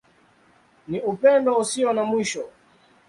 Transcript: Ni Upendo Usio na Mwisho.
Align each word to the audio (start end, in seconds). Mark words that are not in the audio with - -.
Ni 0.89 0.99
Upendo 1.11 1.49
Usio 1.61 1.89
na 1.93 2.03
Mwisho. 2.09 2.43